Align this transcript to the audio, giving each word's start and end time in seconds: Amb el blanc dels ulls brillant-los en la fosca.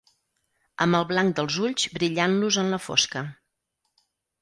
Amb 0.85 0.99
el 0.99 1.05
blanc 1.11 1.35
dels 1.41 1.59
ulls 1.67 1.87
brillant-los 1.99 2.61
en 2.65 2.75
la 2.75 2.83
fosca. 2.89 3.27